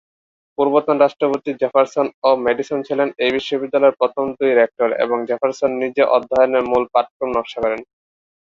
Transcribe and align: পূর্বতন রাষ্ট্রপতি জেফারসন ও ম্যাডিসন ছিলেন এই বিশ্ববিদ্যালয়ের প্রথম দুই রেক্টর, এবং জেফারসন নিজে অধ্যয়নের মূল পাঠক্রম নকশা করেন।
পূর্বতন 0.57 0.95
রাষ্ট্রপতি 0.99 1.49
জেফারসন 1.61 2.07
ও 2.23 2.29
ম্যাডিসন 2.43 2.79
ছিলেন 2.87 3.07
এই 3.23 3.31
বিশ্ববিদ্যালয়ের 3.35 3.97
প্রথম 3.99 4.25
দুই 4.37 4.51
রেক্টর, 4.53 4.89
এবং 5.03 5.17
জেফারসন 5.29 5.71
নিজে 5.83 6.03
অধ্যয়নের 6.15 6.63
মূল 6.71 6.83
পাঠক্রম 6.93 7.29
নকশা 7.33 7.59
করেন। 7.63 7.81